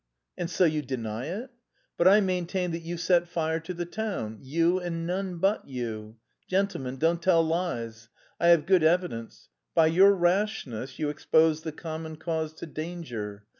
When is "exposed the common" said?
11.09-12.15